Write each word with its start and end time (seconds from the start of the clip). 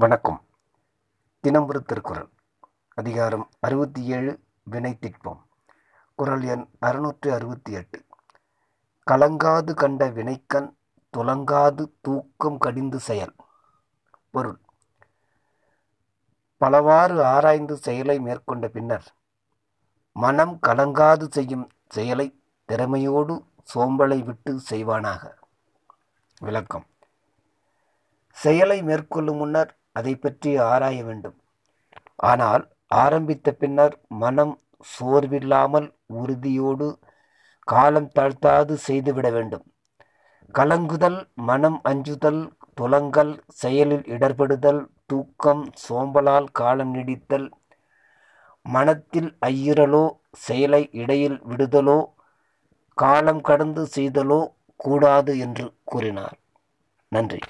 வணக்கம். 0.00 0.44
தினம் 1.40 1.66
ஒரு 1.66 1.82
திருக்குறள் 1.82 2.28
அதிகாரம் 2.94 3.50
அறுபத்தி 3.60 4.04
ஏழு 4.04 4.40
வினை 4.62 4.98
திட்பம். 4.98 5.46
குரல் 6.14 6.42
எண் 6.42 6.68
அறுநூற்று 6.78 7.32
அறுபத்தி 7.32 7.72
எட்டு 7.72 8.04
கலங்காது 9.10 9.74
கண்ட 9.74 10.10
வினைக்கண் 10.10 10.76
துலங்காது 11.16 11.92
தூக்கம் 12.00 12.58
கடிந்து 12.58 13.00
செயல். 13.00 13.34
பொருள். 14.30 14.60
பலவாறு 16.56 17.24
ஆராய்ந்து 17.24 17.76
செயலை 17.76 18.20
மேற்கொண்ட 18.20 18.68
பின்னர் 18.68 19.14
மனம் 20.12 20.58
கலங்காது 20.66 21.30
செய்யும் 21.30 21.70
செயலை 21.88 22.42
திறமையோடு 22.72 23.44
சோம்பலை 23.74 24.24
விட்டு 24.24 24.60
செய்வானாக. 24.70 25.34
விளக்கம். 26.38 26.86
செயலை 28.42 28.78
மேற்கொள்ளும் 28.88 29.38
முன்னர் 29.40 29.70
அதை 29.98 30.14
பற்றி 30.14 30.50
ஆராய 30.70 30.98
வேண்டும். 31.08 31.36
ஆனால் 32.30 32.64
ஆரம்பித்த 33.04 33.48
பின்னர் 33.62 33.94
மனம் 34.22 34.54
சோர்வில்லாமல் 34.92 35.88
உறுதியோடு 36.20 36.88
காலம் 37.68 38.10
தாழ்த்தாது 38.16 38.74
செய்துவிட 38.86 39.28
வேண்டும். 39.30 39.64
கலங்குதல் 40.54 41.18
மனம் 41.48 41.78
அஞ்சுதல் 41.90 42.40
துலங்கல் 42.78 43.32
செயலில் 43.62 44.04
இடர்படுதல் 44.14 44.80
தூக்கம் 45.10 45.64
சோம்பலால் 45.84 46.48
காலம் 46.60 46.92
நீடித்தல் 46.96 47.46
மனத்தில் 48.66 49.28
ஐயுறலோ 49.50 50.04
செயலை 50.46 50.82
இடையில் 51.02 51.38
விடுதலோ 51.50 51.98
காலம் 52.98 53.42
கடந்து 53.48 53.82
செய்தலோ 53.96 54.40
கூடாது 54.80 55.32
என்று 55.44 55.66
கூறினார். 55.84 56.36
நன்றி. 57.12 57.40